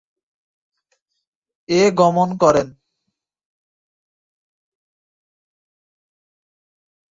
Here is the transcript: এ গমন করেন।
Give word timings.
এ 1.69 1.81
গমন 1.99 2.29
করেন। 2.37 2.67